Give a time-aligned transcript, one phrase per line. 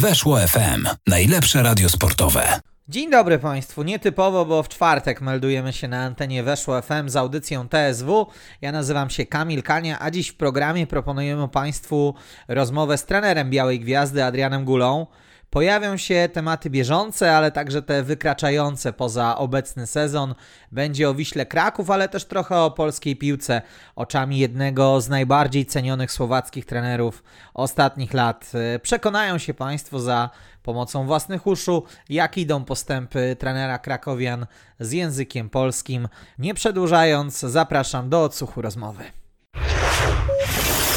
[0.00, 0.86] Weszło FM.
[1.06, 2.60] Najlepsze radio sportowe.
[2.88, 3.82] Dzień dobry Państwu.
[3.82, 8.26] Nietypowo, bo w czwartek meldujemy się na antenie Weszło FM z audycją TSW.
[8.60, 12.14] Ja nazywam się Kamil Kania, a dziś w programie proponujemy Państwu
[12.48, 15.06] rozmowę z trenerem Białej Gwiazdy Adrianem Gulą.
[15.50, 20.34] Pojawią się tematy bieżące, ale także te wykraczające poza obecny sezon.
[20.72, 23.62] Będzie o Wiśle Kraków, ale też trochę o polskiej piłce
[23.96, 27.22] oczami jednego z najbardziej cenionych słowackich trenerów
[27.54, 28.52] ostatnich lat.
[28.82, 30.30] Przekonają się Państwo za
[30.62, 34.46] pomocą własnych uszu, jak idą postępy trenera krakowian
[34.80, 36.08] z językiem polskim.
[36.38, 39.04] Nie przedłużając, zapraszam do odsłuchu rozmowy.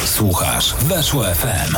[0.06, 1.76] Słuchasz Weszło FM.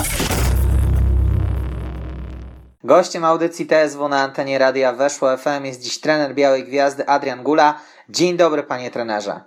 [2.86, 7.82] Gościem audycji TSW na antenie radia Weszło FM jest dziś trener Białej Gwiazdy Adrian Gula.
[8.10, 9.42] Dzień dobry panie trenerze.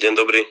[0.00, 0.44] Dzień dobry.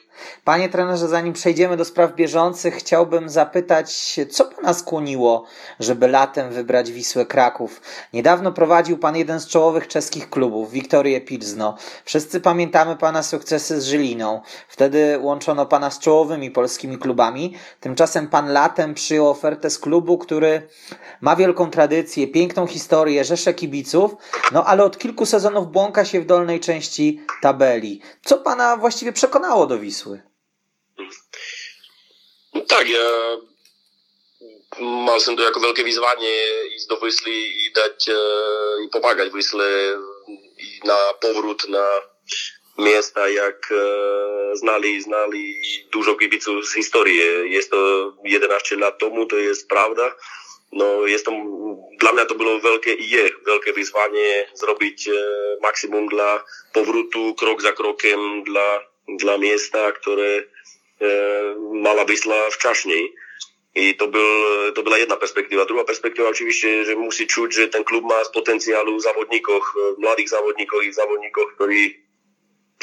[0.44, 5.46] Panie trenerze, zanim przejdziemy do spraw bieżących, chciałbym zapytać, co Pana skłoniło,
[5.80, 7.82] żeby latem wybrać Wisłę Kraków?
[8.14, 11.78] Niedawno prowadził Pan jeden z czołowych czeskich klubów, Wiktorię Pilzno.
[12.06, 14.42] Wszyscy pamiętamy Pana sukcesy z Żyliną.
[14.68, 17.54] Wtedy łączono Pana z czołowymi polskimi klubami.
[17.80, 20.68] Tymczasem Pan latem przyjął ofertę z klubu, który
[21.22, 24.16] ma wielką tradycję, piękną historię, rzesze kibiców,
[24.52, 28.02] no ale od kilku sezonów błąka się w dolnej części tabeli.
[28.26, 30.03] Co Pana właściwie przekonało do Wisły?
[32.68, 33.08] Tak, ja
[34.82, 36.36] mal som to jako veľké vyzvanie
[36.74, 38.22] ísť do Vysly i dať e,
[38.84, 40.00] i pomagať Vysle
[40.88, 41.86] na povrut na
[42.82, 43.78] miesta, jak e,
[44.58, 45.42] znali, znali
[45.94, 47.54] dużo kibiców z historii.
[47.54, 50.16] Jest to 11 lat tomu, to jest prawda.
[50.74, 51.32] No, jest to,
[52.02, 55.14] dla mnie to było wielkie i je wielkie wyzwanie zrobić e,
[55.62, 60.44] maksimum dla powrotu, krok za krokiem dla, dla miasta, które
[61.74, 63.16] mala Wisla wcześniej.
[63.76, 64.22] I to, był,
[64.76, 65.66] to była jedna perspektywa.
[65.66, 70.30] Druga perspektywa oczywiście, że musi czuć, że ten klub ma z potencjalu zawodników, e, młodych
[70.30, 72.04] zawodników i zawodników, który,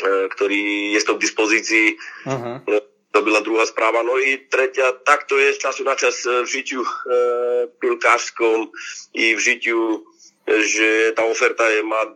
[0.03, 1.97] e, który jest to w dyspozycji.
[2.27, 2.61] Mhm.
[3.13, 4.03] To była druga sprawa.
[4.03, 8.67] No i trzecia, tak to jest czasu na czas w życiu e, piłkarskim
[9.15, 10.05] i w życiu,
[10.47, 12.15] że ta oferta ma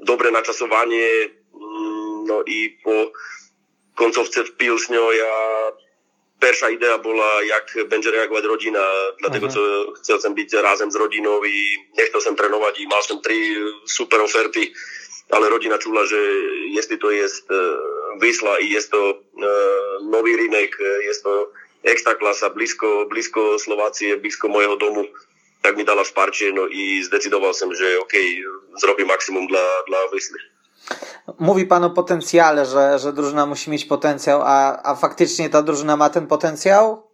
[0.00, 1.08] dobre naczasowanie.
[1.54, 3.12] Mm, no i po
[3.96, 5.34] koncovce v Pilsňoj a
[6.36, 8.84] Perša idea bola, jak będzie reagować rodzina,
[9.18, 9.54] dlatego mhm.
[9.54, 12.84] co chcel być razem s rodinou i nechcel som trénovať.
[12.92, 13.56] Mal som tri
[13.88, 14.72] super oferty,
[15.32, 16.20] ale rodina čula, že
[16.76, 17.24] jestli to je
[18.20, 19.48] Vysla e, i jest to e,
[20.04, 21.50] nový rynek, e, je to
[21.84, 25.08] extra klasa, blízko, blízko Slovácie, blízko mojho domu,
[25.62, 26.12] tak mi dala v
[26.52, 28.14] no i zdecidoval som, že OK,
[28.76, 30.38] zrobím maximum dla, dla Vysly.
[31.38, 35.96] Mówi Pan o potencjale, że, że drużyna musi mieć potencjał, a, a faktycznie ta drużyna
[35.96, 37.10] ma ten potencjał?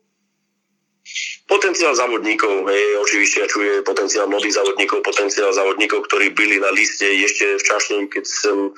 [1.48, 7.14] Potencjał zawodników, e, oczywiście ja czuję potencjał młodych zawodników, potencjał zawodników, którzy byli na liście
[7.14, 8.74] jeszcze wcześniej, kiedy sam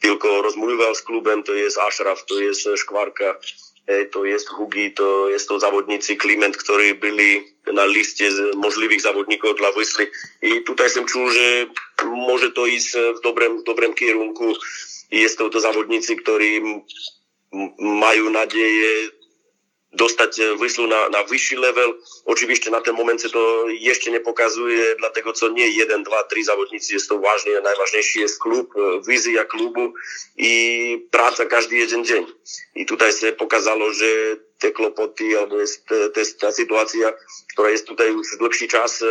[0.00, 3.38] tylko rozmawiał z klubem, to jest Ashraf, to jest Szkwarka,
[3.82, 7.42] Hej, to je Hugi, to je to zawodnicy Kliment, ktorí byli
[7.74, 10.06] na liste z možlivých závodníkov dla Vysly.
[10.38, 11.66] I tutaj som čul, že
[12.06, 14.54] môže to ísť v dobrém, v dobrém kierunku.
[15.10, 16.62] Je to závodníci, ktorí
[17.82, 19.10] majú nadeje
[19.92, 21.94] dostać Wyslu na, na wyższy level.
[22.24, 26.94] Oczywiście na ten moment to jeszcze nie pokazuje, dlatego co nie jeden, dwa, trzy zawodnicy
[26.94, 27.60] jest to ważne.
[27.60, 28.74] Najważniejszy jest klub,
[29.08, 29.92] wizja klubu
[30.36, 32.26] i praca każdy jeden dzień.
[32.74, 34.06] I tutaj się pokazało, że
[34.58, 35.84] te kłopoty, albo jest,
[36.16, 37.12] jest ta sytuacja,
[37.52, 39.04] która jest tutaj już dłuższy czas,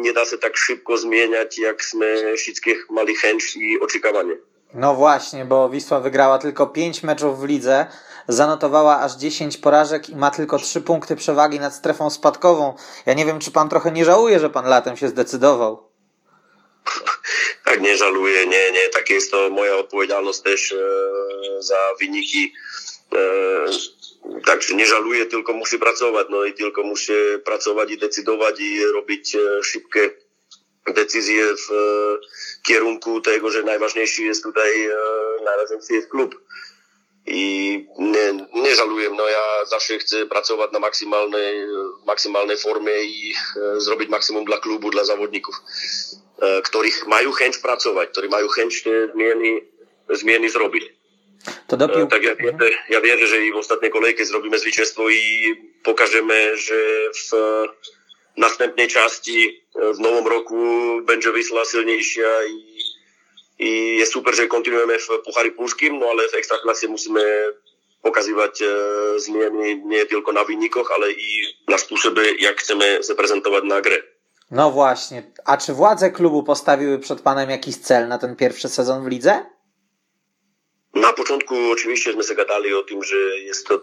[0.00, 4.36] nie da się tak szybko zmieniać, jak my wszystkich mali chęć i oczekiwanie.
[4.74, 7.86] No właśnie, bo Wisła wygrała tylko 5 meczów w lidze,
[8.28, 12.74] zanotowała aż 10 porażek i ma tylko 3 punkty przewagi nad strefą spadkową.
[13.06, 15.88] Ja nie wiem, czy pan trochę nie żałuje, że pan latem się zdecydował.
[17.64, 20.76] Tak, nie żaluję, nie, nie, tak jest to moja odpowiedzialność też e,
[21.62, 22.52] za wyniki.
[23.12, 27.12] E, także nie żaluję, tylko muszę pracować, no i tylko muszę
[27.44, 30.10] pracować i decydować i robić e, szybkie
[30.92, 32.18] decyzje w e,
[32.66, 34.96] kierunku tego, że najważniejszy jest tutaj, e,
[35.44, 36.40] najważniejszy jest klub.
[37.26, 41.66] I nie, nie żaluję, no ja zawsze chcę pracować na maksymalnej,
[42.06, 43.34] maksymalnej formie i
[43.76, 45.56] e, zrobić maksimum dla klubu, dla zawodników,
[46.64, 49.60] których mają chęć pracować, którzy mają chęć te zmiany,
[50.10, 50.84] zmiany zrobić.
[51.66, 52.06] To dopił...
[52.06, 52.34] Tak, ja
[52.88, 55.54] ja wierzę, że i w ostatniej kolejce zrobimy zwycięstwo i
[55.84, 56.74] pokażemy, że
[57.14, 57.30] w
[58.38, 59.64] następnej części
[59.94, 60.56] w nowym roku
[61.02, 62.78] będzie Wisla silniejsza i,
[63.58, 67.52] i jest super, że kontynuujemy w Puchary Polskim, no ale w Ekstraklasie musimy
[68.02, 68.66] pokazywać e,
[69.20, 73.96] zmiany nie tylko na wynikach, ale i na sposoby, jak chcemy się prezentować na grę.
[74.50, 75.32] No właśnie.
[75.44, 79.46] A czy władze klubu postawiły przed panem jakiś cel na ten pierwszy sezon w lidze?
[80.94, 83.80] Na początku oczywiście się gadali o tym, że jest to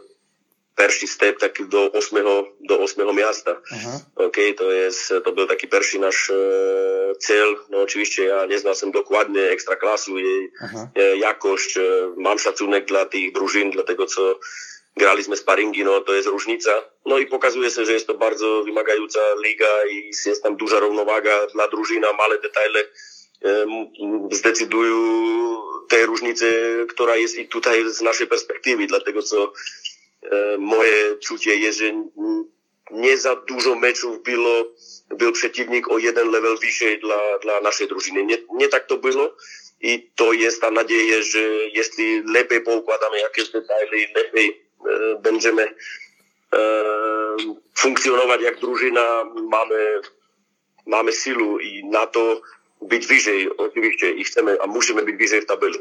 [0.75, 3.51] pierwszy step taki do ósmego, do ósmego miasta.
[3.71, 3.99] Mhm.
[4.15, 7.55] Okay, to jest, to był taki pierwszy nasz e, cel.
[7.69, 10.87] No oczywiście ja nie znam dokładnie ekstraklasu i mhm.
[10.95, 11.77] e, jakość.
[11.77, 11.81] E,
[12.17, 14.39] mam szacunek dla tych drużyn, dla tego co
[14.97, 16.71] graliśmy sparingi, no to jest różnica.
[17.05, 21.47] No i pokazuje się, że jest to bardzo wymagająca liga i jest tam duża równowaga
[21.47, 22.83] dla drużyna, małe detale
[24.31, 24.95] zdecydują
[25.89, 29.94] tej różnicy, która jest i tutaj z naszej perspektywy, dlatego co e,
[30.57, 31.91] moje czucie jest, że
[32.91, 34.63] nie za dużo meczów było,
[35.09, 38.25] był przeciwnik o jeden level wyżej dla, dla naszej drużyny.
[38.25, 39.35] Nie, nie tak to było
[39.81, 41.39] i to jest ta nadzieja, że
[41.73, 43.85] jeśli lepiej poukładamy jakieś detale,
[44.15, 45.75] lepiej e, będziemy
[46.53, 46.85] e,
[47.77, 50.01] funkcjonować jak drużyna, mamy,
[50.85, 52.41] mamy silu i na to
[52.81, 55.79] być wyżej oczywiście i chcemy, a musimy być wyżej w tabeli.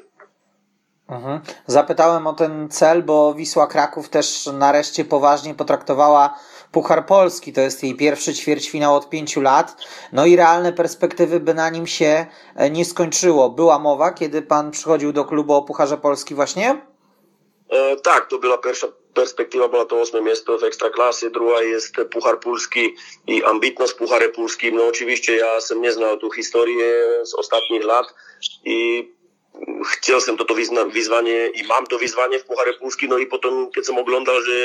[1.15, 1.41] Mhm.
[1.67, 6.39] Zapytałem o ten cel, bo Wisła Kraków też nareszcie poważnie potraktowała
[6.73, 7.53] Puchar Polski.
[7.53, 9.77] To jest jej pierwszy ćwierćfinał od pięciu lat.
[10.13, 12.27] No i realne perspektywy by na nim się
[12.57, 13.51] e, nie skończyło.
[13.51, 16.87] Była mowa, kiedy pan przychodził do klubu o Pucharze Polski właśnie?
[17.71, 22.41] E, tak, to była pierwsza perspektywa, była to ósme miejsce w Ekstraklasy, druga jest Puchar
[22.41, 22.95] Polski
[23.27, 24.77] i ambitność Pucharem Polskim.
[24.77, 26.87] No oczywiście ja sam nie znał tu historię
[27.23, 28.15] z ostatnich lat
[28.65, 29.09] i
[29.99, 33.71] chcel som toto vyzna, vyzvanie i mám to vyzvanie v Poháre Púsky, no i potom,
[33.71, 34.57] keď som oglondal, že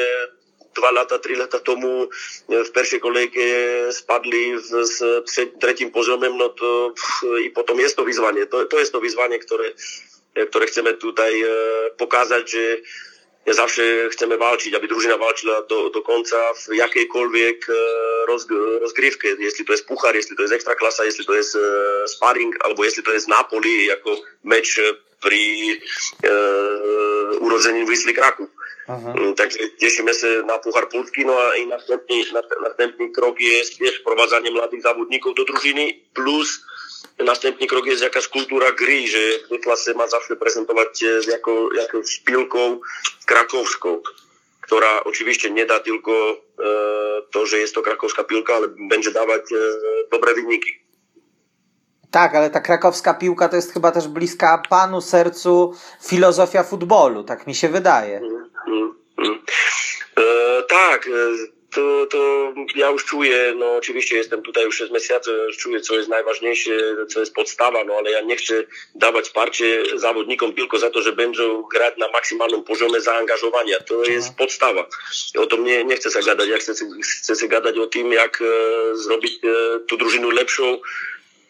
[0.74, 2.08] dva lata, tri lata tomu e,
[2.50, 3.46] v prvej kolejke
[3.90, 6.94] spadli s před, tretím poziomem, no to
[7.42, 8.46] i potom je to vyzvanie.
[8.46, 9.74] To, to je to vyzvanie, ktoré,
[10.38, 11.48] e, ktoré chceme tutaj e,
[11.98, 12.64] pokázať, že
[13.54, 17.74] zawsze chcemy walczyć, aby drużyna walczyła do, do końca w jakiejkolwiek e,
[18.82, 22.86] rozgrywce, jeśli to jest puchar, jeśli to jest ekstraklasa, jeśli to jest e, sparring, albo
[22.86, 24.82] jeśli to jest Napoli jako mecz
[25.22, 25.72] pri
[26.24, 26.30] e,
[27.40, 28.50] urodzeniu Wisły Kraków.
[28.88, 29.14] Aha.
[29.18, 32.16] Mm, także cieszymy się na Puchar Polski, no a i następny,
[32.64, 36.66] następny krok jest wiesz, wprowadzanie młodych zawodników do drużyny, plus
[37.20, 42.80] następny krok jest jakaś kultura gry, że klasy ma zawsze prezentować się jako, jakąś piłką
[43.26, 44.02] krakowską,
[44.62, 46.36] która oczywiście nie da tylko e,
[47.32, 49.56] to, że jest to krakowska piłka, ale będzie dawać e,
[50.12, 50.80] dobre wyniki.
[52.12, 55.74] Tak, ale ta krakowska piłka to jest chyba też bliska panu sercu
[56.08, 58.18] filozofia futbolu, tak mi się wydaje.
[58.18, 59.40] Mm, mm, mm.
[60.18, 65.58] E, tak, e, to, to ja już czuję, no oczywiście jestem tutaj już miesiące, już
[65.58, 66.72] czuję, co jest najważniejsze,
[67.10, 68.64] co jest podstawa, no ale ja nie chcę
[68.96, 73.80] dawać wsparcie zawodnikom tylko za to, że będą grać na maksymalnym poziomie zaangażowania.
[73.80, 74.36] To jest Aha.
[74.38, 74.88] podstawa.
[75.38, 76.50] O to mnie nie chcę się gadać.
[76.50, 76.74] Ja chcę,
[77.04, 78.46] chcę się gadać o tym, jak e,
[78.96, 80.74] zrobić e, tu drużynę lepszą,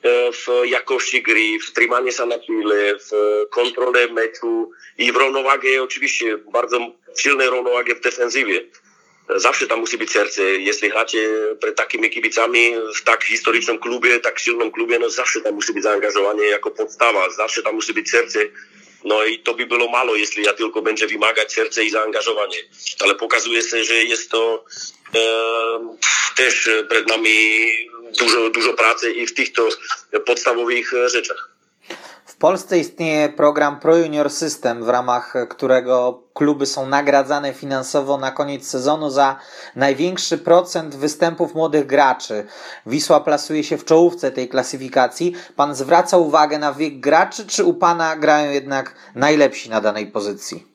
[0.04, 3.12] e, w jakości gry, w trzymanie się na pile, w
[3.50, 6.80] kontrolę meczu i w równowagę, oczywiście bardzo
[7.18, 8.66] silnej równowagę w defensywie
[9.36, 10.44] zawsze tam musi być serce.
[10.44, 11.30] Jeśli gracie
[11.62, 15.84] przed takimi kibicami w tak historycznym klubie, tak silnym klubie, no zawsze tam musi być
[15.84, 18.40] zaangażowanie jako podstawa, zawsze tam musi być serce.
[19.04, 22.58] No i to by było mało, jeśli ja tylko będzie wymagać serce i zaangażowanie.
[23.00, 24.66] Ale pokazuje się, że jest to
[25.16, 25.20] e,
[26.36, 27.66] też przed nami
[28.20, 29.70] dużo, dużo pracy i w tych to
[30.26, 31.59] podstawowych rzeczach.
[32.40, 38.68] Polsce istnieje program Pro Junior System, w ramach którego kluby są nagradzane finansowo na koniec
[38.68, 39.36] sezonu za
[39.76, 42.46] największy procent występów młodych graczy.
[42.86, 45.34] Wisła plasuje się w czołówce tej klasyfikacji.
[45.56, 50.69] Pan zwraca uwagę na wiek graczy, czy u Pana grają jednak najlepsi na danej pozycji?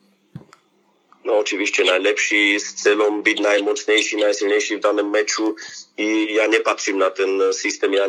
[1.25, 5.55] No oczywiście najlepsi z celą być najmocniejsi, najsilniejsi w danym meczu
[5.97, 8.07] i ja nie patrzę na ten system, ja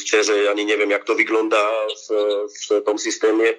[0.00, 1.70] szczerze ani nie wiem jak to wygląda
[2.08, 2.12] w,
[2.68, 3.54] w tym systemie.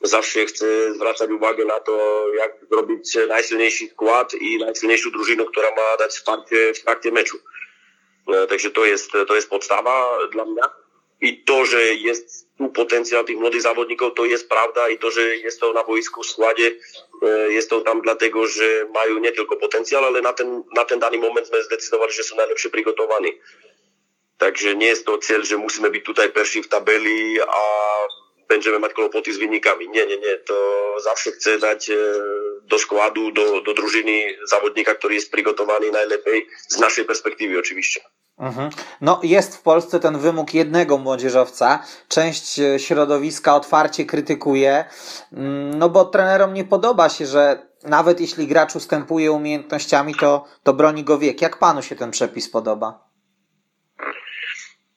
[0.00, 5.96] Zawsze chcę zwracać uwagę na to, jak zrobić najsilniejszy skład i najsilniejszą drużynę, która ma
[5.98, 7.38] dać wsparcie w trakcie meczu.
[8.34, 10.62] E, także to jest, to jest podstawa dla mnie.
[11.20, 15.36] I to, że jest tu potencjał tych młodych zawodników, to jest prawda i to, że
[15.36, 16.74] jest to na boisku w składzie,
[17.22, 20.98] e, jest to tam dlatego, że mają nie tylko potencjał, ale na ten, na ten
[20.98, 23.40] dany moment my zdecydowali, że są najlepsze przygotowani.
[24.38, 27.62] Także nie jest to cel, że musimy być tutaj pierwsi w tabeli, a
[28.48, 29.88] będziemy mieć kłopoty z wynikami.
[29.88, 30.36] Nie, nie, nie.
[30.36, 31.96] To zawsze chcę dać e,
[32.62, 38.00] do składu, do, do drużyny zawodnika, który jest przygotowany najlepiej z naszej perspektywy oczywiście.
[38.38, 38.70] Mhm.
[39.00, 41.82] No, jest w Polsce ten wymóg jednego młodzieżowca.
[42.08, 44.84] Część e, środowiska otwarcie krytykuje,
[45.32, 50.72] mm, no bo trenerom nie podoba się, że nawet jeśli gracz ustępuje umiejętnościami, to, to
[50.72, 51.42] broni go wiek.
[51.42, 53.12] Jak panu się ten przepis podoba?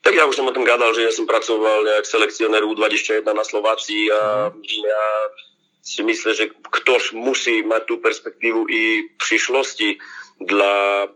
[0.05, 4.13] Tak ja som o tom gadal, že ja som pracoval jak selekcionér U21 na Slovácii
[4.13, 5.03] a ja
[5.81, 9.97] si myslím, že ktož musí mať tú perspektívu i prišlosti
[10.45, 11.09] dla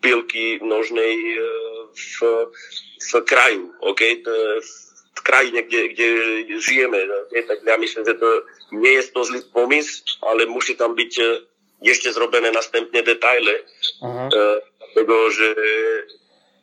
[0.00, 1.40] pilky nožnej e,
[1.92, 2.16] v,
[3.00, 4.00] v kraju, OK?
[5.16, 6.06] V krajine, kde, kde
[6.60, 7.00] žijeme.
[7.28, 7.42] Okay?
[7.42, 8.28] Tak ja myslím, že to
[8.72, 11.26] nie je to zlý pomysł, ale musí tam byť e,
[11.86, 13.62] ešte zrobené następne detaily.
[14.00, 14.28] Uh-huh.
[14.96, 15.54] Tego, że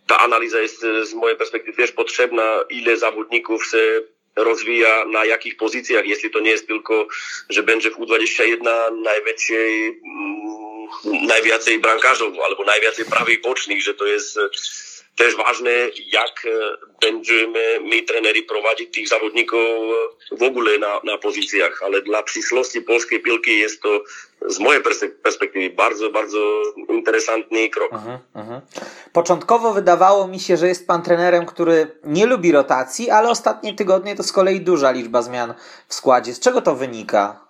[0.08, 4.02] ta analiza jest z mojej perspektywy też potrzebna, ile zawodników się
[4.36, 7.08] rozwija na jakich pozycjach, jeśli to nie jest tylko,
[7.50, 10.73] że będzie w U21 najwięcej, mm,
[11.06, 14.40] najwięcej brankarzów albo najwięcej prawych bocznych, że to jest
[15.16, 15.72] też ważne,
[16.08, 16.48] jak
[17.02, 19.60] będziemy my trenery prowadzić tych zawodników
[20.32, 24.02] w ogóle na, na pozycjach, ale dla przyszłości polskiej piłki jest to
[24.48, 24.84] z mojej
[25.24, 27.92] perspektywy bardzo, bardzo interesantny krok.
[27.92, 28.62] Uh-huh, uh-huh.
[29.14, 34.16] Początkowo wydawało mi się, że jest pan trenerem, który nie lubi rotacji, ale ostatnie tygodnie
[34.16, 35.54] to z kolei duża liczba zmian
[35.88, 36.34] w składzie.
[36.34, 37.46] Z czego to wynika?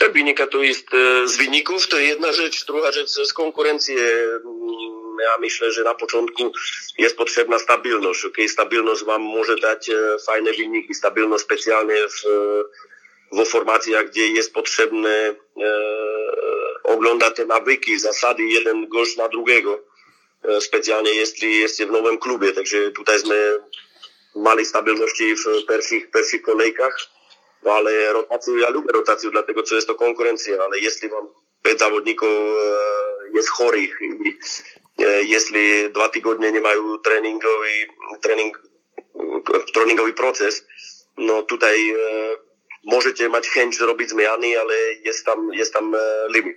[0.00, 0.86] To wynika to jest
[1.24, 3.96] z wyników, to jedna rzecz, druga rzecz z konkurencji
[5.22, 6.52] ja myślę, że na początku
[6.98, 8.24] jest potrzebna stabilność.
[8.24, 8.48] Okay?
[8.48, 12.24] Stabilność Wam może dać e, fajne wyniki, stabilność specjalnie w,
[13.32, 15.34] w formacjach, gdzie jest potrzebne e,
[16.82, 19.80] oglądać te nawyki, zasady jeden gość na drugiego.
[20.44, 23.36] E, specjalnie jeśli jest w nowym klubie, także tutaj jsme
[24.36, 26.98] mali stabilności w pierwszych, pierwszych kolejkach.
[27.60, 31.28] No ale rotáciu, ja ľúbim rotáciu, dlatego čo je to konkurencia, ale jestli vám
[31.60, 37.76] 5 závodníkov eh, je chorých, eh, jestli dva týgodne nemajú tréningový,
[38.24, 38.52] tréning,
[39.76, 40.64] tréningový proces,
[41.20, 42.32] no tutaj eh,
[42.88, 45.92] môžete mať chęć robiť zmiany, ale je tam, je tam
[46.32, 46.56] limit.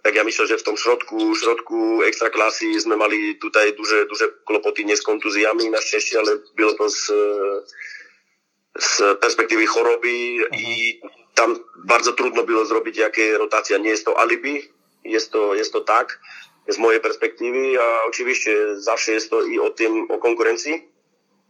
[0.00, 4.30] Tak ja myslím, že v tom środku, środku extra klasy sme mali tutaj duże, duże
[4.46, 7.10] klopoty nie z kontuzjami na szczęście, ale bylo to z,
[8.80, 10.08] z perspektywy choroby
[10.52, 11.00] i
[11.34, 13.78] tam bardzo trudno było zrobić jakie rotacja.
[13.78, 14.68] Nie jest to alibi,
[15.04, 16.20] jest to, jest to tak,
[16.68, 20.88] z mojej perspektywy, a oczywiście zawsze jest to i o tym, o konkurencji,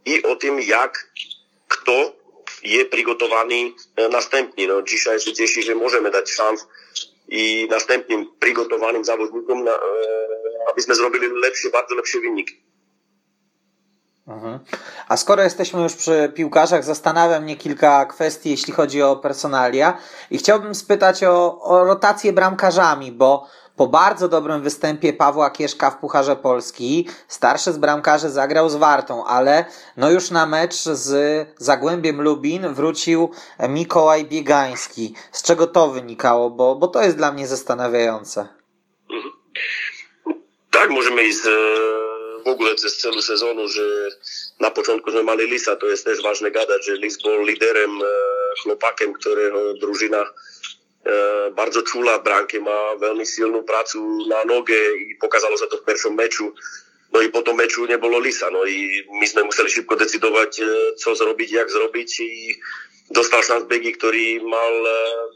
[0.05, 1.11] i o tym, jak
[1.67, 2.13] kto
[2.63, 4.67] jest przygotowany e, następnie.
[4.67, 6.67] No, dzisiaj się cieszy, że możemy dać szans
[7.27, 9.71] i następnym przygotowanym zawodnikom, e,
[10.71, 12.66] abyśmy zrobili lepsze, bardzo lepsze wyniki.
[14.27, 14.59] Mhm.
[15.07, 19.97] A skoro jesteśmy już przy piłkarzach, zastanawia mnie kilka kwestii, jeśli chodzi o personalia
[20.31, 25.97] i chciałbym spytać o, o rotację bramkarzami, bo po bardzo dobrym występie Pawła Kieszka w
[25.97, 29.65] Pucharze Polski starszy z bramkarzy zagrał z Wartą, ale
[29.97, 33.31] no już na mecz z Zagłębiem Lubin wrócił
[33.69, 35.13] Mikołaj Biegański.
[35.31, 36.49] Z czego to wynikało?
[36.49, 38.47] Bo, bo to jest dla mnie zastanawiające.
[39.11, 39.33] Mhm.
[40.71, 41.47] Tak, możemy iść z,
[42.47, 43.87] w ogóle z celu sezonu, że
[44.59, 48.07] na początku że mali Lisa, to jest też ważne gadać, że Lis był liderem, e,
[48.63, 50.21] chłopakiem, którego drużyna
[51.07, 54.75] E, bardzo czula bramkę, ma veľmi silnú prácu na noge
[55.07, 56.51] i pokazalo sa to v pierwszym meczu.
[57.13, 60.59] No i po tom meczu nie było Lisa, no i my sme museli szybko decydować,
[60.59, 60.65] e,
[60.99, 62.59] co zrobić, jak zrobić i
[63.09, 64.73] dostal szans Begi, który mal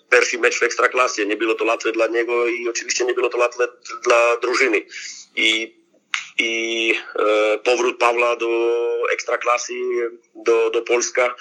[0.10, 1.26] pierwszy mecz w Ekstraklasie.
[1.26, 3.68] Nie było to łatwe dla niego i oczywiście nie było to łatwe
[4.04, 4.86] dla drużyny.
[5.36, 5.76] I
[6.38, 8.48] i e, powrót Pawła do
[9.14, 9.74] ekstraklasy,
[10.36, 11.36] do, do Polska.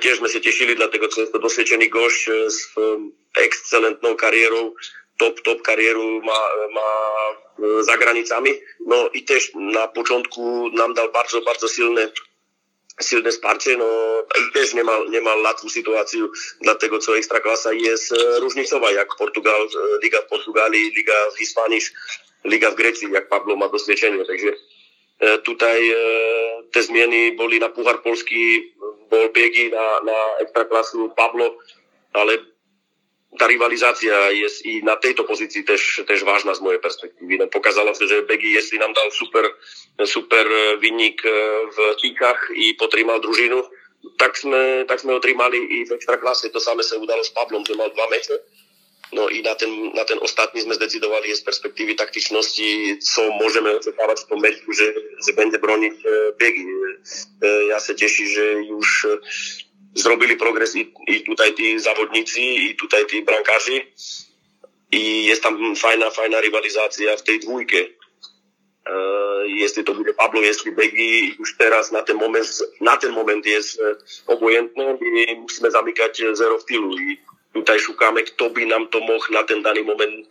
[0.00, 2.74] Też my się cieszyli, dlatego co jest to doświadczony gość z
[3.38, 4.72] ekscelentną karierą,
[5.18, 6.80] top, top karierą ma, ma
[7.80, 8.50] za granicami.
[8.86, 12.12] No i też na początku nam dał bardzo, bardzo silne
[13.02, 13.86] silne wsparcie, no
[14.52, 16.20] też nie ma, nie ma łatwą sytuację,
[16.60, 19.68] dlatego co Ekstraklasa jest różnicowa, jak Portugal,
[20.02, 21.80] Liga w Portugalii, Liga w Hiszpanii,
[22.44, 24.24] Liga v Grécii, jak Pablo má dosvedčenie.
[24.24, 25.96] Takže eh, tutaj eh,
[26.70, 31.56] te změny byly na Puhar Polský, eh, bol Biegi na, na Ekstraklasu, Pablo,
[32.12, 32.38] ale
[33.34, 37.42] tá rivalizácia je i na tejto pozícii tež, tež vážna z mojej perspektívy.
[37.42, 39.42] No, Pokázalo sa, že Begi, jestli nám dal super,
[40.06, 40.46] super
[40.78, 41.18] vinník
[41.66, 43.58] v Kíkach i potrímal družinu,
[44.22, 46.54] tak sme, tak sme ho trímali i v Extraklase.
[46.54, 48.38] To samé sa udalo s Pablom, že mal dva meče
[49.14, 54.26] No i na ten, na ten ostatni sme zdecydovali z perspektívy taktičnosti, co môžeme očakávať
[54.26, 54.90] v tom meču, že,
[55.22, 56.66] že bude broniť e, biegi.
[56.66, 58.44] E, e, ja sa teším, že
[58.74, 58.88] už
[59.94, 63.86] zrobili progres i, i tutaj tí závodníci, i tutaj tí brankáři.
[64.90, 67.94] I je tam fajná, fajná rivalizácia v tej dvojke.
[68.84, 72.44] Uh, jestli to bude Pablo, jestli Begi už teraz na ten moment,
[72.84, 73.56] na ten moment je
[74.28, 76.92] obojentné, my musíme zamykať zero v týlu.
[77.54, 80.28] Tutaj szukamy, kto by nam to mógł na ten dany moment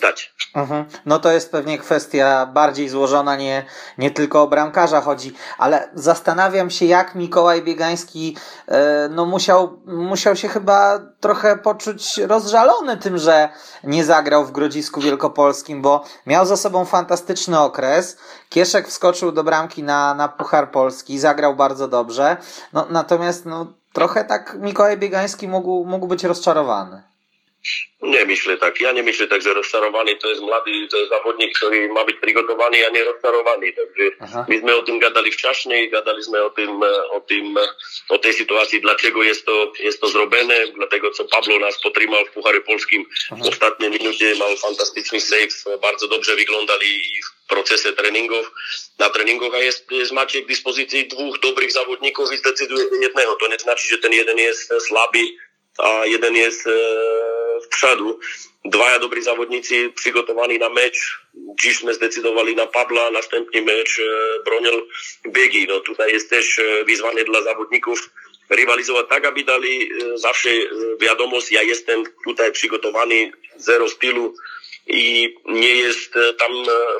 [0.00, 0.34] dać.
[0.54, 0.84] Mhm.
[1.06, 3.64] No to jest pewnie kwestia bardziej złożona, nie,
[3.98, 8.36] nie tylko o bramkarza chodzi, ale zastanawiam się, jak Mikołaj Biegański
[8.68, 13.48] e, no musiał, musiał się chyba trochę poczuć rozżalony tym, że
[13.84, 18.18] nie zagrał w Grodzisku Wielkopolskim, bo miał za sobą fantastyczny okres.
[18.48, 22.36] Kieszek wskoczył do bramki na, na Puchar Polski, zagrał bardzo dobrze.
[22.72, 27.02] No, natomiast no, trochę tak Mikołaj Biegański mógł, mógł być rozczarowany.
[28.00, 28.80] Nemyšli tak.
[28.80, 32.88] Ja nemyšli tak, že rozčarovaný to je mladý to je závodník, ktorý má byť prigotovaný
[32.88, 33.76] a nerozčarovaný.
[33.76, 34.40] Takže Aha.
[34.48, 36.72] my sme o tým gadali včasnej, gadali sme o, tým,
[37.12, 37.52] o, tým,
[38.08, 42.40] o tej situácii, dlaczego jest to, jest to zrobione, dlatego co Pablo nas potrímal v
[42.40, 43.44] Puchare Polskim Aha.
[43.44, 45.52] v ostatnej minúte, mal fantastyczny save,
[45.84, 48.48] bardzo dobrze vyglądali i v procese tréningov.
[48.98, 53.36] Na tréningoch a jest, jest máte k dispozícii dvoch dobrých závodníkov, vy zdecidujete jedného.
[53.36, 55.36] To neznačí, že ten jeden je slabý
[55.78, 56.48] a jeden je
[57.70, 58.20] w przodu.
[58.64, 61.20] Dwaja dobrzy zawodnicy przygotowani na mecz.
[61.34, 64.72] Dziśmy zdecydowali na Pabla, następny mecz e, bronił
[65.28, 65.66] biegi.
[65.68, 68.10] No tutaj jest też e, wyzwanie dla zawodników
[68.50, 70.48] rywalizować tak, aby dali zawsze
[71.00, 74.34] wiadomość, ja jestem tutaj przygotowany, zero stylu
[74.86, 76.52] i nie jest tam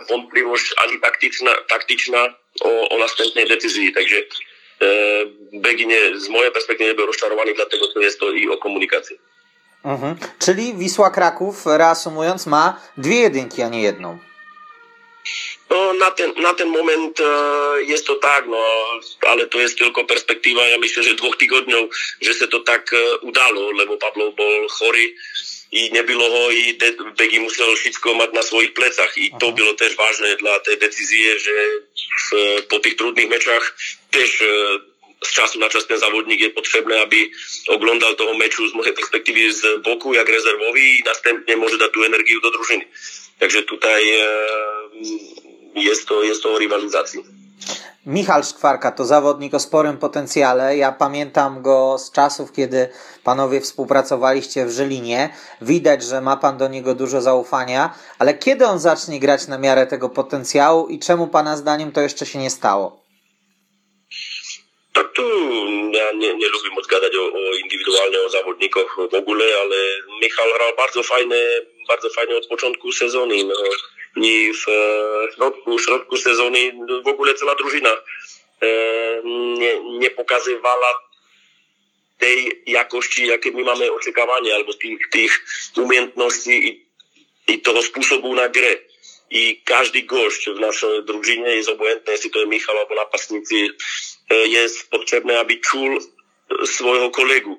[0.08, 3.92] wątpliwość ani taktyczna, taktyczna o, o następnej decyzji.
[3.92, 4.22] Także
[5.52, 9.18] Beginie z mojej perspektywy był rozczarowany, dlatego to jest to i o komunikacji.
[9.84, 10.16] Mhm.
[10.38, 14.18] Czyli Wisła Kraków, reasumując, ma dwie jedynki, a nie jedną.
[15.70, 17.24] No, na, ten, na ten moment e,
[17.82, 18.64] jest to tak, no,
[19.28, 21.74] ale to jest tylko perspektywa, ja myślę, że dwóch tygodni,
[22.20, 25.14] że się to tak e, udało, lebo Pablo był chory
[25.72, 26.78] i nie było go i
[27.16, 31.38] Begi musiał wszystko mać na swoich plecach i to było też ważne dla tej decyzji,
[31.38, 31.50] że
[32.30, 33.76] w, po tych trudnych meczach
[34.10, 34.46] też e,
[35.24, 37.16] z czasu na czas ten zawodnik jest potrzebny, aby
[37.68, 42.04] oglądał toho meczu z mojej perspektywy z boku jak rezerwowy i następnie może dać tu
[42.04, 42.84] energię do drużyny.
[43.38, 44.26] Także tutaj e,
[45.74, 47.24] jest to, jest to o rywalizacji.
[48.06, 50.76] Michal Szkwarka to zawodnik o sporym potencjale.
[50.76, 52.88] Ja pamiętam go z czasów, kiedy
[53.24, 55.28] panowie współpracowaliście w Żylinie.
[55.60, 59.86] Widać, że ma pan do niego dużo zaufania, ale kiedy on zacznie grać na miarę
[59.86, 62.99] tego potencjału i czemu pana zdaniem to jeszcze się nie stało?
[64.92, 65.22] Tak tu
[65.92, 69.76] ja lubię móc gadać o, o indywidualnie o zawodnikach w ogóle, ale
[70.22, 71.42] Michal grał bardzo fajnie,
[71.88, 73.34] bardzo fajnie od początku sezonu.
[74.16, 74.64] No i w
[75.34, 76.58] środku, środku sezonu
[77.04, 77.96] w ogóle cała drużyna
[79.58, 80.94] nie, nie pokazywała
[82.18, 85.44] tej jakości, jakie my mamy oczekiwania, albo tych, tych
[85.76, 86.86] umiejętności i,
[87.52, 88.76] i tego sposobu na grę.
[89.30, 93.54] I każdy gość w naszej drużynie jest obojętny, jeśli to jest Michał albo napastnicy,
[94.30, 95.98] jest potrzebny, aby czuł
[96.64, 97.58] swojego kolegów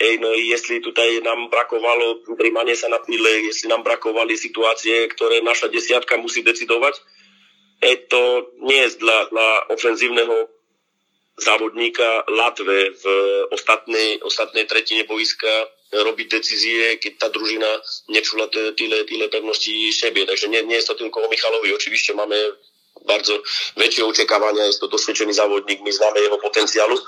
[0.00, 5.08] Ej, no i jeśli tutaj nam brakowało utrzymania się na tyle, jeśli nam brakowały sytuacje,
[5.08, 6.96] które nasza dziesiątka musi decydować,
[7.82, 10.48] ej, to nie jest dla, dla ofensywnego
[11.36, 13.04] zawodnika łatwe w
[13.50, 18.22] ostatniej, ostatniej trzecinie boiska robić decyzje, kiedy ta drużyna nie
[18.76, 20.26] tyle, tyle pewności siebie.
[20.48, 21.74] Nie, nie jest to tylko o Michalowi.
[21.74, 22.14] Oczywiście
[23.06, 23.32] bardzo
[23.76, 26.98] większe oczekiwania, jest to doświadczony zawodnik, my znamy jego potencjalu,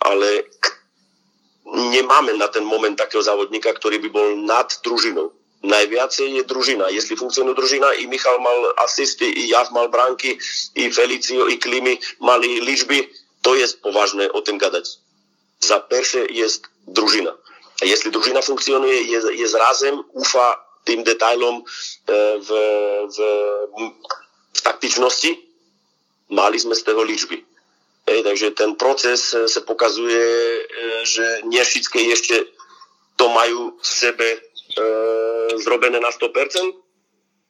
[0.00, 0.42] ale
[1.66, 5.30] nie mamy na ten moment takiego zawodnika, który by był nad drużyną.
[5.62, 6.90] Najwięcej jest drużyna.
[6.90, 10.38] Jeśli funkcjonuje drużyna i Michał ma asysty, i ja mam bramki,
[10.74, 13.08] i Felicio, i Klimi mali liczby,
[13.42, 14.88] to jest poważne o tym gadać.
[15.60, 17.36] Za pierwsze jest drużyna.
[17.82, 21.62] Jeśli drużyna funkcjonuje, jest, jest razem, ufa tym detalom
[22.08, 23.18] w, w,
[24.60, 25.46] w taktyczności,
[26.30, 27.42] maliśmy z tego liczby.
[28.06, 32.34] Hej, takže ten proces e, se pokazuje, e, że nie wszystkie jeszcze
[33.16, 34.40] to mają z siebie
[34.78, 36.72] e, zrobione na 100%.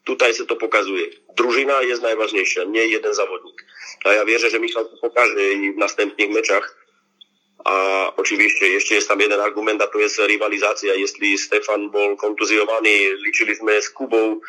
[0.05, 1.07] Tutaj się to pokazuje.
[1.37, 3.65] Drużyna jest najważniejsza, nie jeden zawodnik.
[4.05, 6.77] A ja wierzę, że Michał to pokaże i w następnych meczach.
[7.65, 10.95] A oczywiście jeszcze jest tam jeden argument, a to jest rywalizacja.
[10.95, 12.91] Jeśli Stefan był kontuzjowany,
[13.27, 14.41] liczyliśmy z Kubą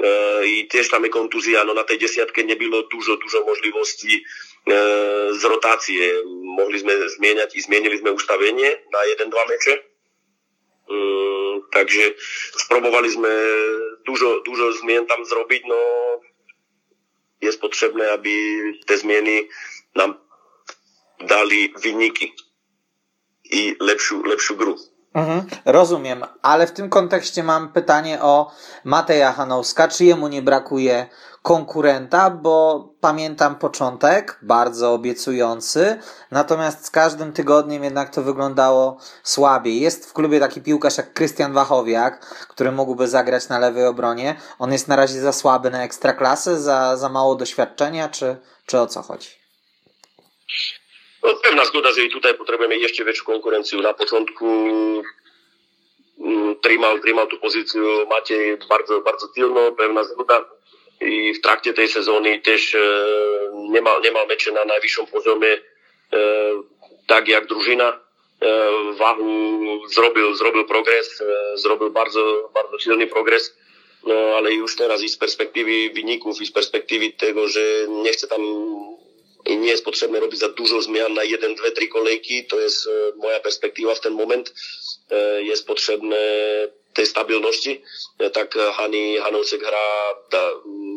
[0.00, 4.22] E, tiež tam je kontúzia, no na tej desiatke nebylo dužo, dužo možností e,
[5.36, 6.24] z rotácie.
[6.56, 9.74] Mohli sme zmieňať i zmienili sme ustavenie na 1-2 meče.
[9.76, 9.82] E,
[11.68, 12.16] takže
[12.64, 13.32] sprobovali sme
[14.08, 15.80] dužo, dužo zmien tam zrobiť, no
[17.44, 18.32] je potrebné, aby
[18.88, 19.52] tie zmieny
[19.96, 20.16] nám
[21.20, 22.32] dali vyniky
[23.52, 24.80] i lepšiu, lepšiu gru.
[25.14, 28.52] Mhm, rozumiem, ale w tym kontekście mam pytanie o
[28.84, 29.88] Mateja Hanowska.
[29.88, 31.06] Czy jemu nie brakuje
[31.42, 35.98] konkurenta, bo pamiętam początek, bardzo obiecujący,
[36.30, 39.80] natomiast z każdym tygodniem jednak to wyglądało słabiej.
[39.80, 44.36] Jest w klubie taki piłkarz jak Krystian Wachowiak, który mógłby zagrać na lewej obronie.
[44.58, 48.86] On jest na razie za słaby na ekstraklasy, za, za mało doświadczenia, czy, czy o
[48.86, 49.28] co chodzi?
[51.42, 53.78] Pewna zgoda, że i tutaj potrzebujemy jeszcze większą konkurencję.
[53.78, 54.46] Na początku
[56.62, 60.44] trimał, trimał tu pozycję Maciej bardzo, bardzo silno, pewna zgoda.
[61.00, 62.78] I w trakcie tej sezony też e,
[63.54, 65.58] nie, ma, nie ma meczy na najwyższym poziomie, e,
[67.06, 68.00] tak jak drużyna.
[68.42, 73.56] E, Wahu zrobił, zrobił progres, e, zrobił bardzo, bardzo silny progres.
[74.06, 78.28] No, ale już teraz i z perspektywy wyników i z perspektywy tego, że nie chcę
[78.28, 78.40] tam
[79.46, 82.44] nie jest potrzebne robić za dużo zmian na jeden, dwie, trzy kolejki.
[82.44, 84.54] To jest e, moja perspektywa w ten moment.
[85.10, 86.16] E, jest potrzebne
[86.94, 87.82] tej stabilności.
[88.18, 90.50] E, tak Hani Hanosek gra da,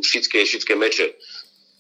[0.03, 1.03] wszystkie, wszystkie mecze.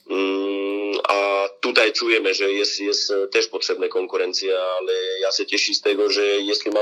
[0.09, 5.81] Mm, a tutaj czujemy, że jest, jest też potrzebna konkurencja, ale ja się cieszę z
[5.81, 6.79] tego, że jeśli ma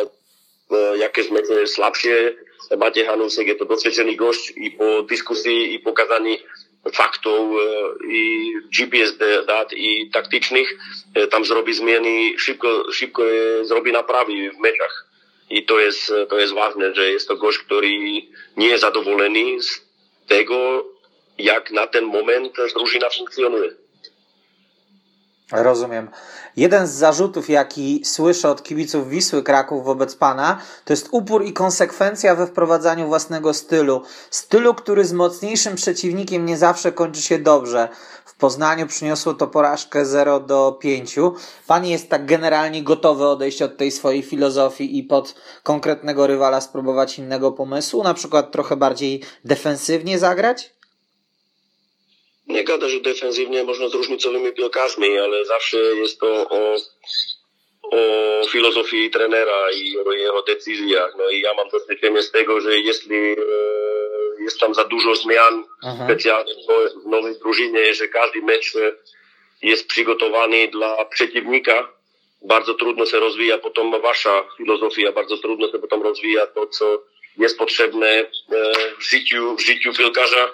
[0.98, 2.36] jakieś mecze słabsze,
[2.78, 6.36] Maciej Hanusek je to doświadczony gość i po dyskusji i pokazaniu
[6.94, 7.62] faktów
[8.10, 9.18] i GPS
[9.48, 10.78] dat i taktycznych,
[11.32, 13.24] tam zrobi zmiany, szybko, szybko
[13.62, 15.08] zrobi naprawy w meczach.
[15.50, 17.90] I to jest, to jest ważne, że jest to gość, który
[18.58, 19.82] nie jest zadowolony z
[20.28, 20.86] tego,
[21.38, 23.81] jak na ten moment drużyna funkcjonuje.
[25.52, 26.10] Rozumiem.
[26.56, 31.54] Jeden z zarzutów, jaki słyszę od kibiców Wisły Kraków wobec pana, to jest upór i
[31.54, 34.02] konsekwencja we wprowadzaniu własnego stylu.
[34.30, 37.90] Stylu, który z mocniejszym przeciwnikiem nie zawsze kończy się dobrze.
[38.26, 41.16] W Poznaniu przyniosło to porażkę 0 do 5.
[41.68, 47.20] Pan jest tak generalnie gotowy odejść od tej swojej filozofii i pod konkretnego rywala spróbować
[47.20, 50.81] innego pomysłu, na przykład trochę bardziej defensywnie zagrać?
[52.48, 56.76] Nie gada, że defensywnie można z różnicowymi piłkarzami, ale zawsze jest to o,
[57.84, 61.14] o filozofii trenera i o jego decyzjach.
[61.18, 63.36] No i ja mam doświadczenie z tego, że jeśli e,
[64.40, 66.04] jest tam za dużo zmian, Aha.
[66.06, 66.54] specjalnie
[67.04, 68.92] w nowej drużynie, że każdy mecz e,
[69.62, 71.94] jest przygotowany dla przeciwnika,
[72.42, 77.04] bardzo trudno się rozwija potem wasza filozofia, bardzo trudno się potem rozwija to, co
[77.38, 78.26] jest potrzebne e,
[79.00, 80.52] w życiu, w życiu piłkarza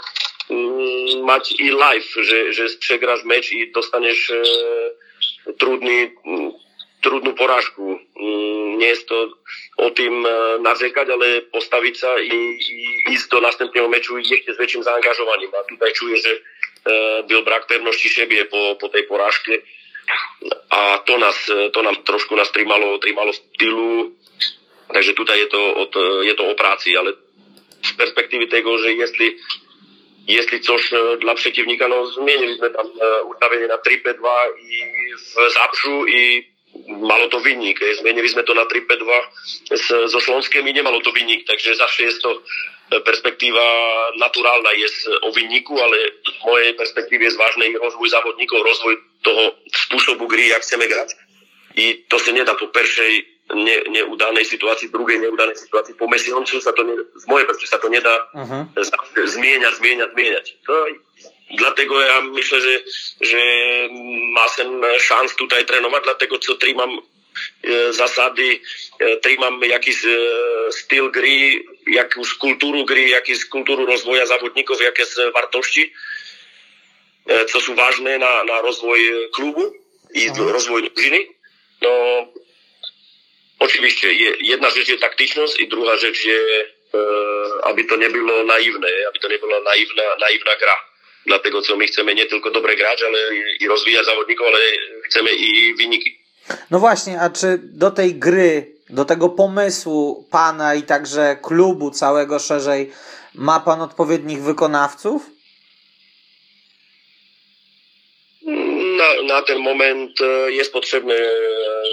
[1.23, 6.51] mać i live, że, że przegrasz mecz i dostaniesz e, trudny, mm,
[7.01, 7.81] trudną porażkę.
[7.81, 9.29] Mm, nie jest to
[9.77, 14.57] o tym e, narzekać, ale postawić się i, i iść do następnego meczu jeszcze z
[14.57, 15.51] większym zaangażowaniem.
[15.59, 19.51] A tutaj czuję, że e, był brak pewności siebie po, po tej porażce.
[20.69, 24.11] A to nas, to nam troszkę nas trzymało, trzymało w tylu.
[24.93, 27.13] Także tutaj jest to, je to o pracy, ale
[27.85, 29.37] z perspektywy tego, że jeśli
[30.27, 34.25] Jestli což e, dla przeciwnika, no zmieniliśmy tam e, ustawienie na 3P2
[34.59, 34.83] i
[35.15, 36.47] w Zabrzu i
[36.87, 37.81] malo to vynik.
[37.81, 39.07] E, Zmenili sme to na 3P2
[40.11, 42.43] z Slonskem i nemalo to vynik, takže zase je to
[43.03, 43.63] perspektíva
[44.19, 44.87] naturálna je
[45.21, 49.43] o vinníku, ale z mojej perspektívy je zvážnej rozvoj závodníkov, rozvoj toho
[49.75, 51.11] spôsobu gry, jak chceme grať.
[51.75, 56.73] I to sa nedá po peršej nie, nieudanej sytuacji, drugiej nieudanej sytuacji po miesiącu sa
[56.73, 58.65] to nie, z mojej perspektywy sa to nie da uh-huh.
[59.25, 60.57] zmieniać, zmieniać, zmieniać.
[60.67, 60.85] To,
[61.57, 62.79] dlatego ja myślę, że,
[63.21, 63.39] że
[64.33, 66.99] ma sen szans tutaj trenować, dlatego co trzymam
[67.63, 68.59] e, zasady,
[68.99, 70.09] e, trzymam jakiś e,
[70.71, 75.93] styl gry, jakąś kulturę gry, jakąś kulturę rozwoja zawodników, jakieś wartości,
[77.49, 78.99] co są ważne na, na rozwój
[79.35, 79.73] klubu
[80.13, 80.51] i uh-huh.
[80.51, 81.27] rozwój drużyny.
[81.81, 81.89] No,
[83.59, 88.87] Oczywiście, jedna rzecz jest taktyczność i druga rzecz jest, e, aby to nie było naiwne,
[89.09, 90.75] aby to nie była naiwna, naiwna gra.
[91.25, 93.19] Dlatego co my chcemy nie tylko dobre grać, ale
[93.59, 94.59] i rozwijać zawodników, ale
[95.05, 96.19] chcemy i wyniki.
[96.71, 102.39] No właśnie, a czy do tej gry, do tego pomysłu pana i także klubu całego
[102.39, 102.91] szerzej
[103.35, 105.36] ma pan odpowiednich wykonawców?
[108.97, 111.15] Na, na ten moment e, jest potrzebne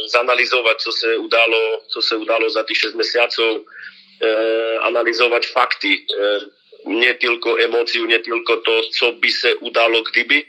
[0.06, 6.40] zanalizować, co się udało, co się udało za tych 6 miesięcy, e, analizować fakty, e,
[6.86, 10.42] nie tylko emocje, nie tylko to, co by się udało gdyby,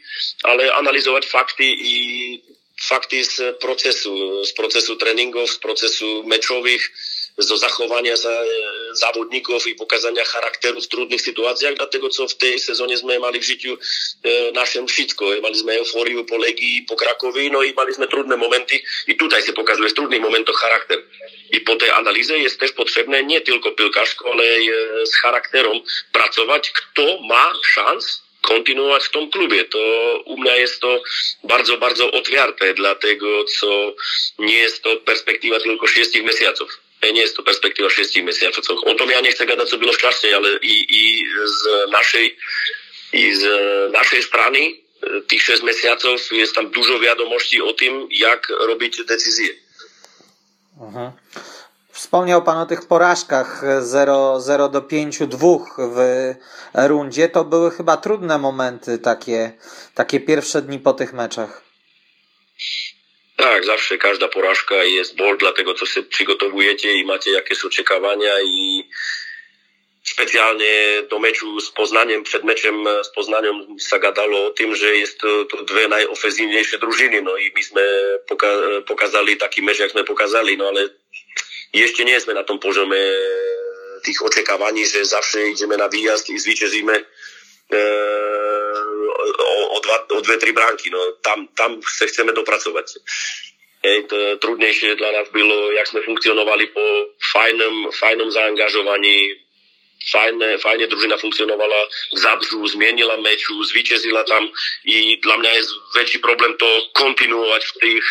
[0.43, 2.41] ale analizować fakty i
[2.81, 6.91] fakty z procesu, z procesu treningów, z procesu meczowych,
[7.37, 8.43] do zachowania za,
[8.91, 13.43] zawodników i pokazania charakteru w trudnych sytuacjach, dlatego co w tej sezonie sme mali w
[13.43, 13.77] życiu
[14.23, 15.25] e, naszym wszystko.
[15.41, 19.89] Maliśmy euforię po Legii, po Krakowie, no i maliśmy trudne momenty i tutaj się pokazuje
[19.89, 21.03] w trudnych momentach charakter.
[21.51, 26.71] I po tej analizie jest też potrzebne nie tylko piłkarsko, ale e, z charakterem pracować,
[26.71, 29.65] kto ma szans kontynuować w tym klubie.
[29.65, 29.79] To
[30.25, 31.01] u mnie jest to
[31.43, 33.93] bardzo, bardzo otwarte, dlatego co
[34.39, 36.63] nie jest to perspektywa tylko 6 miesięcy.
[37.13, 38.61] Nie jest to perspektywa 6 miesięcy.
[38.85, 39.91] O tym ja nie chcę gadać, co było
[40.35, 42.37] ale i, i z naszej
[43.13, 43.43] i z
[43.93, 44.59] naszej strony
[45.27, 49.49] tych 6 miesięcy jest tam dużo wiadomości o tym, jak robić decyzje.
[50.81, 51.11] Mhm.
[51.91, 56.33] Wspomniał Pan o tych porażkach 0, 0 do 5, 2 w
[56.73, 57.29] rundzie.
[57.29, 59.51] To były chyba trudne momenty, takie,
[59.93, 61.64] takie pierwsze dni po tych meczach.
[63.35, 68.83] Tak, zawsze każda porażka jest ból, dlatego co się przygotowujecie i macie jakieś oczekiwania i
[70.03, 75.45] specjalnie do meczu z Poznaniem, przed meczem z Poznaniem zagadalo o tym, że jest to,
[75.45, 77.81] to dwie najofensywniejsze drużyny, no i myśmy
[78.27, 78.47] poka
[78.87, 80.89] pokazali taki mecz, jak my pokazali, no ale
[81.73, 82.97] jeszcze nie jesteśmy na tym poziomie
[84.03, 87.05] tych oczekiwań, że zawsze idziemy na wyjazd i zwyciężymy
[87.73, 87.77] e,
[89.19, 90.89] o, o, dva, o dve, tri bránky.
[90.89, 92.85] No, tam, tam se chceme dopracovať.
[93.85, 96.81] Hej, to trudnejšie dla nás bylo, jak sme funkcionovali po
[97.31, 99.37] fajnom, fajnom zaangažovaní,
[100.09, 101.79] fajne, fajne družina funkcionovala
[102.13, 104.49] v Zabžu, zmienila meču, zvíťazila tam
[104.89, 105.61] i dla mňa je
[106.01, 108.05] väčší problém to kontinuovať v tých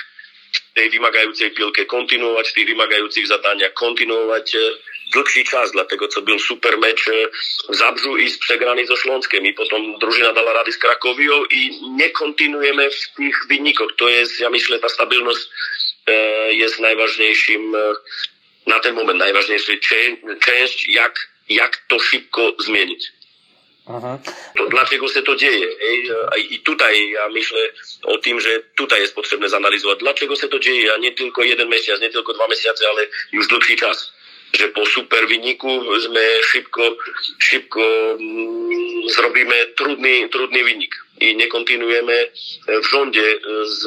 [0.54, 4.58] v tej vymagajúcej pilke, kontinuovať v tých vymagajúcich zadaniach, kontinuovať e,
[5.14, 7.10] dłuższy czas, dlatego co był super mecz
[7.68, 11.70] w Zabrzu i z przegrany ze Śląskiem i potem drużyna dała rady z Krakowią i
[11.90, 13.88] nie kontynuujemy w tych wynikach.
[13.96, 15.40] To jest, ja myślę, ta stabilność
[16.06, 17.78] e, jest najważniejszym e,
[18.66, 19.72] na ten moment, najważniejsza
[20.40, 23.12] część, jak, jak to szybko zmienić.
[23.88, 24.18] Aha.
[24.56, 25.66] To dlaczego się to dzieje?
[26.50, 27.58] I tutaj ja myślę
[28.02, 31.68] o tym, że tutaj jest potrzebne zanalizować, dlaczego się to dzieje, a nie tylko jeden
[31.68, 34.12] miesiąc, nie tylko dwa miesiące, ale już dłuższy czas.
[34.58, 35.68] Że po super wyniku
[36.10, 36.82] my szybko,
[37.38, 42.30] szybko mm, zrobimy trudny, trudny wynik i nie kontynuujemy
[42.82, 43.82] w rządzie z,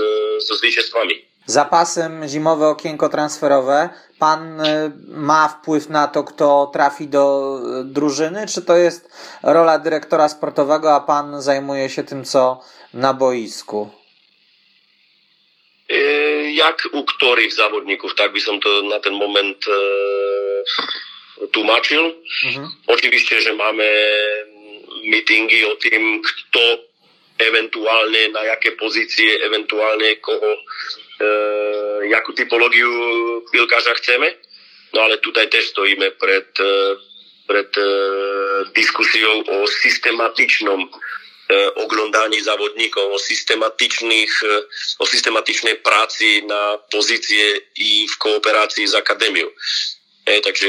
[0.48, 1.28] ze zwycięstwami.
[1.50, 8.48] Zapasem zimowe okienko transferowe pan y, ma wpływ na to, kto trafi do y, drużyny,
[8.48, 9.10] czy to jest
[9.44, 12.62] rola dyrektora sportowego, a pan zajmuje się tym, co
[12.94, 13.90] na boisku?
[16.54, 19.74] jak u ktorých závodníkov, tak by som to na ten moment e,
[21.52, 22.14] tlumačil.
[22.14, 22.48] Uh-huh.
[22.48, 22.64] Mhm.
[22.88, 23.88] Očivište, že máme
[25.08, 26.64] meetingy o tým, kto
[27.38, 30.62] eventuálne, na jaké pozície, eventuálne koho, e,
[32.10, 32.90] jakú typológiu
[33.52, 34.28] chvíľkaža chceme.
[34.96, 36.96] No ale tutaj też stoimy pred e,
[37.48, 37.82] przed e,
[38.76, 40.86] dyskusją o systematycznym
[41.52, 44.62] e, oglądaniu zawodników, o systematycznych, e,
[45.00, 49.48] o systematycznej pracy na pozycję i w kooperacji z Akademią.
[50.44, 50.68] Także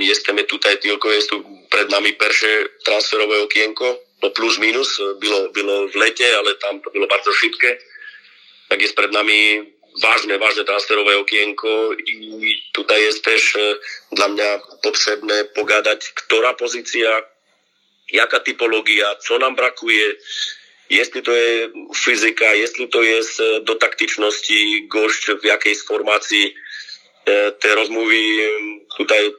[0.00, 5.88] jesteśmy tutaj tylko, jest tu przed nami pierwsze transferowe okienko, no plus minus, było, było
[5.88, 7.78] w lecie, ale tam to było bardzo szybkie
[8.72, 13.76] tak jest przed nami ważne, ważne transferowe okienko i tutaj jest też e,
[14.12, 17.22] dla mnie potrzebne pogadać, która pozycja,
[18.12, 20.14] jaka typologia, co nam brakuje,
[20.90, 26.54] jeśli to jest fizyka, jeśli to jest e, do taktyczności gość w jakiejś formacji,
[27.26, 28.14] e, te rozmowy
[28.96, 29.32] tutaj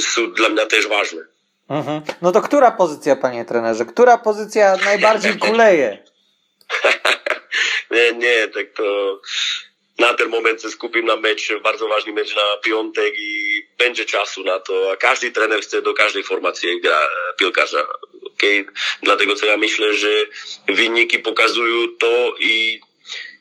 [0.00, 1.22] są dla mnie też ważne.
[1.68, 2.02] Mhm.
[2.22, 3.84] No to która pozycja, panie trenerze?
[3.84, 5.98] Która pozycja najbardziej kuleje?
[7.90, 9.20] nie, nie, tak to
[9.98, 14.60] na ten moment się na mecz, bardzo ważny mecz na piątek i będzie czasu na
[14.60, 17.86] to, a każdy trener chce do każdej formacji gra piłkarza.
[18.34, 18.64] Okay?
[19.02, 20.08] Dlatego co ja myślę, że
[20.68, 22.80] wyniki pokazują to i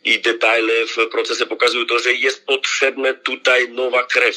[0.04, 4.36] i detale w procesie pokazują to, że jest potrzebna tutaj nowa krew.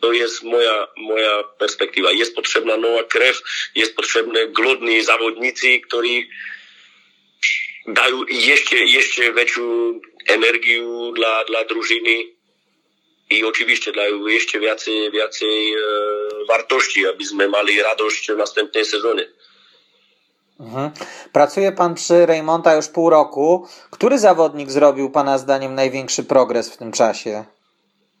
[0.00, 2.12] To jest moja, moja perspektywa.
[2.12, 3.42] Jest potrzebna nowa krew,
[3.74, 6.30] jest potrzebne głodni zawodnicy, którzy
[7.88, 9.64] dajú ešte, ešte väčšiu
[10.26, 12.40] energiu dla, dla družiny
[13.30, 15.76] i oczywiście dajú ešte viacej, viacej e,
[16.50, 19.26] wartości, aby sme mali radosť w następnej sezonie.
[20.60, 20.90] Mhm.
[21.32, 23.68] Pracuje pan przy Reymonta już pół roku.
[23.90, 27.44] Który zawodnik zrobił pana zdaniem największy progres w tym czasie?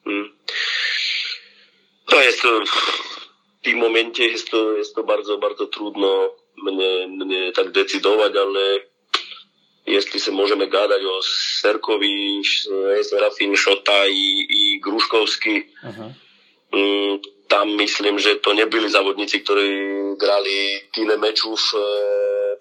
[0.04, 0.32] Hmm.
[2.06, 2.60] To jest to,
[3.60, 6.30] w tym momencie jest to, jest to bardzo, bardzo trudno
[6.62, 8.89] mnie, mnie tak decydować, ale
[9.90, 11.16] jestli se môžeme gádať o
[11.60, 12.42] Serkovi,
[13.02, 15.66] Serafin Šota i, i Gruškovský.
[15.82, 16.10] Uh-huh.
[17.50, 19.68] Tam myslím, že to nebyli závodníci, ktorí
[20.14, 21.82] grali tyle mečov, e,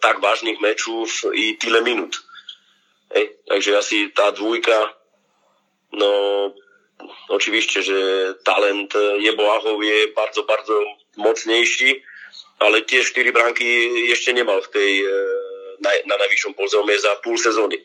[0.01, 1.05] tak vážnych mečov
[1.37, 2.17] i tyle minút.
[3.13, 3.37] Hej.
[3.45, 4.89] Takže asi tá dvojka,
[5.93, 6.09] no
[7.29, 7.97] oczywiście, że
[8.41, 10.73] talent e, Jeboachov je bardzo, bardzo
[11.17, 12.01] mocniejszy,
[12.59, 13.65] ale te cztery branky
[14.09, 15.09] jeszcze nie ma w tej e,
[15.81, 17.75] na, na najwyższym poziomie za pół sezonu.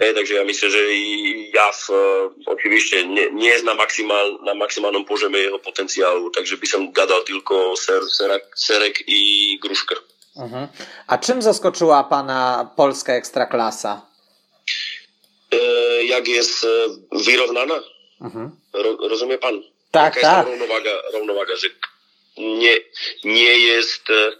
[0.00, 4.38] E, także ja myślę, że i ja w, e, oczywiście nie, nie jest na, maksymal,
[4.44, 9.96] na maksymalnym poziomie jego potencjału, także bym gadał tylko ser, serek, serek i gruszkę.
[10.36, 10.68] Mhm.
[11.06, 14.06] A czym zaskoczyła Pana polska ekstraklasa?
[15.52, 16.68] E, jak jest e,
[17.12, 17.80] wyrównana?
[18.20, 18.50] Mhm.
[18.72, 19.62] Ro, rozumie Pan?
[19.90, 20.46] Tak, Jaka tak.
[20.46, 21.68] jest równowaga, równowaga, że
[22.38, 22.76] nie,
[23.24, 24.32] nie jest e,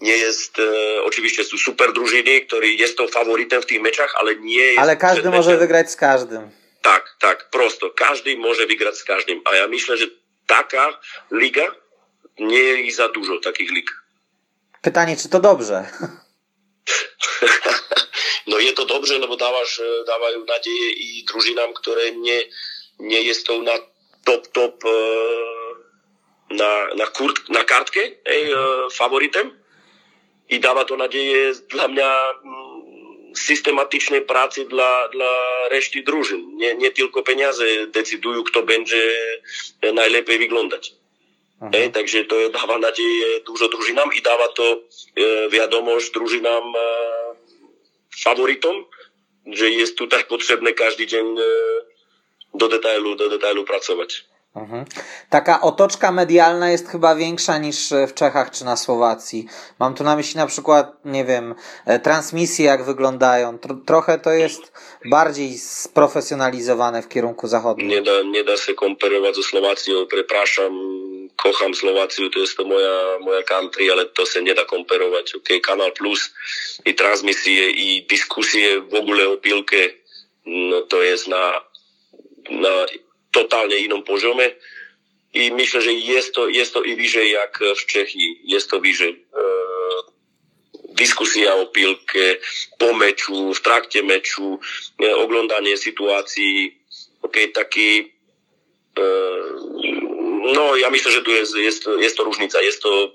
[0.00, 4.54] nie jest e, oczywiście super drużyny, który jest to faworytem w tych meczach, ale nie
[4.54, 6.50] jest Ale każdy może wygrać z każdym.
[6.82, 7.90] Tak, tak, prosto.
[7.90, 9.40] Każdy może wygrać z każdym.
[9.44, 10.06] A ja myślę, że
[10.46, 11.74] taka liga
[12.38, 13.90] nie jest za dużo takich lig.
[14.82, 15.86] Pytanie, czy to dobrze?
[18.46, 22.42] No jest to dobrze, no bo dawasz, e, dawają nadzieję i drużynam, które nie,
[22.98, 23.72] nie jest to na
[24.24, 24.88] top, top e,
[26.54, 28.56] na, na, kurt, na kartkę ej, e,
[28.92, 29.65] faworytem
[30.48, 32.10] i dáva to naděje dla mňa
[32.44, 32.76] mm,
[33.36, 35.32] systematičnej práci dla, dla
[35.68, 36.56] rešty družín.
[36.56, 39.02] Nie, nie tylko peniaze decidujú, kto bude
[39.82, 40.96] najlepej vyglądať.
[41.56, 41.72] Uh-huh.
[41.72, 46.80] E, takže to je, dáva naděje dużo družinám i dáva to e, wiadomość družinám e,
[48.12, 48.84] favoritom,
[49.46, 51.44] že je tu tak potrebné každý deň e,
[52.56, 54.24] do detailu, do detailu pracovať.
[54.56, 54.84] Mhm.
[55.30, 59.46] Taka otoczka medialna jest chyba większa niż w Czechach czy na Słowacji.
[59.80, 61.54] Mam tu na myśli na przykład, nie wiem,
[61.86, 63.58] e, transmisje jak wyglądają.
[63.58, 64.72] Tro, trochę to jest
[65.04, 67.88] bardziej sprofesjonalizowane w kierunku zachodnim.
[67.88, 70.72] Nie da, nie da się komparować ze Słowacją, przepraszam,
[71.36, 75.34] kocham Słowację, to jest to moja, moja country, ale to się nie da komparować.
[75.34, 75.60] Okay?
[75.60, 76.34] Kanal Plus
[76.84, 79.76] i transmisje i dyskusje w ogóle o piłkę,
[80.46, 81.60] no to jest na,
[82.50, 82.86] na
[83.36, 84.50] totalnie innym poziomie.
[85.34, 89.24] I myślę, że jest to, jest to i wyżej jak w Czechii, jest to wyżej.
[89.34, 89.42] E,
[90.88, 92.36] dyskusja o piłkę
[92.78, 94.58] po meczu, w trakcie meczu,
[95.02, 96.78] e, oglądanie sytuacji,
[97.22, 98.12] okej, taki
[98.98, 99.02] e,
[100.54, 103.12] no ja myślę, że tu jest, jest, jest to różnica, jest to,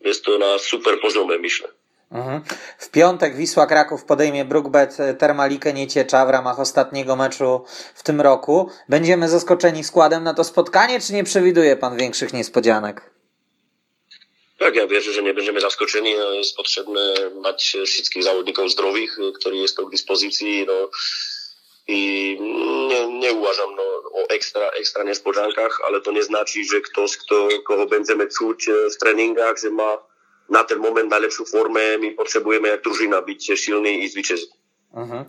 [0.00, 1.68] jest to na super poziomie, myślę.
[2.10, 2.42] Mhm.
[2.78, 8.70] W piątek Wisła Kraków podejmie Brookbet Termalikę Nieciecza w ramach ostatniego meczu w tym roku.
[8.88, 13.10] Będziemy zaskoczeni składem na to spotkanie, czy nie przewiduje pan większych niespodzianek?
[14.58, 16.14] Tak, ja wierzę, że nie będziemy zaskoczeni.
[16.18, 20.64] No, Jest potrzebne mać wszystkich zawodników zdrowych, którzy jest to w dyspozycji.
[20.66, 20.90] No,
[21.88, 22.36] I
[22.88, 27.48] nie, nie uważam no, o ekstra, ekstra niespodziankach, ale to nie znaczy, że ktoś, kto,
[27.64, 30.07] kogo będziemy czuć e, w treningach, że ma
[30.50, 31.98] na ten moment najlepszą formę.
[31.98, 34.50] My potrzebujemy jak drużyna być silni i zwyciężyć.
[34.94, 35.24] Mhm.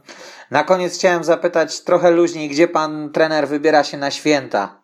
[0.52, 4.82] Na koniec chciałem zapytać trochę luźniej, gdzie pan trener wybiera się na święta?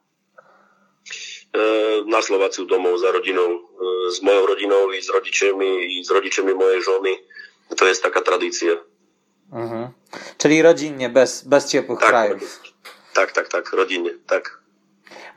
[1.54, 1.60] E,
[2.06, 6.54] na Słowacji domu za rodziną, e, z moją rodziną i z rodzicami i z rodzicami
[6.54, 7.10] mojej żony.
[7.78, 8.72] To jest taka tradycja.
[9.54, 9.88] Mhm.
[10.38, 12.62] Czyli rodzinnie, bez, bez ciepłych Tak, krajów.
[13.14, 14.55] tak, tak, tak, rodzinnie, tak.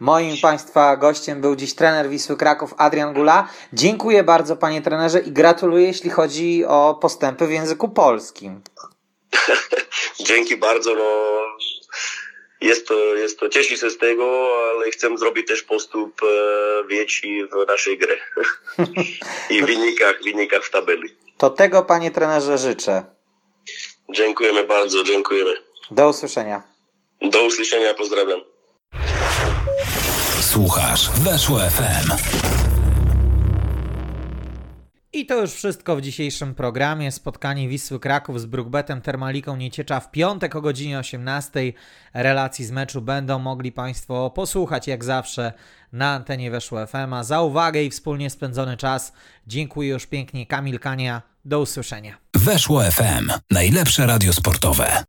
[0.00, 3.48] Moim Państwa gościem był dziś trener Wisły Kraków Adrian Gula.
[3.72, 8.60] Dziękuję bardzo Panie trenerze i gratuluję jeśli chodzi o postępy w języku polskim.
[10.28, 11.38] Dzięki bardzo, no
[12.60, 16.26] jest to, jest to, cieszę się z tego, ale chcę zrobić też postęp e,
[16.88, 18.16] większy w naszej grze
[19.50, 21.16] i w wynikach, wynikach w tabeli.
[21.38, 23.04] To tego Panie trenerze życzę.
[24.10, 25.54] Dziękujemy bardzo, dziękujemy.
[25.90, 26.62] Do usłyszenia.
[27.22, 28.40] Do usłyszenia, pozdrawiam.
[30.58, 32.12] Słuchasz Weszło FM.
[35.12, 37.12] I to już wszystko w dzisiejszym programie.
[37.12, 41.72] Spotkanie Wisły Kraków z Brookbetem Termaliką Nieciecza w piątek o godzinie 18.
[42.14, 45.52] Relacji z meczu będą mogli Państwo posłuchać jak zawsze
[45.92, 47.12] na antenie Weszło FM.
[47.12, 49.12] A za uwagę i wspólnie spędzony czas
[49.46, 51.22] dziękuję już pięknie Kamil Kania.
[51.44, 52.18] Do usłyszenia.
[52.34, 53.30] Weszło FM.
[53.50, 55.04] Najlepsze radio sportowe.